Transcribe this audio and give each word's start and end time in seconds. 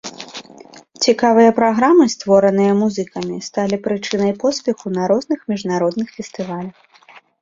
Цікавыя 1.07 1.49
праграмы, 1.59 2.07
створаныя 2.15 2.71
музыкамі, 2.81 3.35
сталі 3.49 3.75
прычынай 3.85 4.33
поспеху 4.45 4.85
на 4.99 5.03
розных 5.13 5.39
міжнародных 5.55 6.07
фестывалях. 6.19 6.75